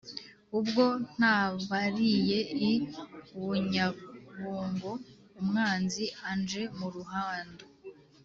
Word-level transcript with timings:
ubwo 0.59 0.83
ntabariye 1.15 2.39
i 2.71 2.71
bunyabungo 3.39 4.91
umwanzi 5.39 6.03
anje 6.29 6.61
mu 6.77 6.87
ruhando 6.95 7.63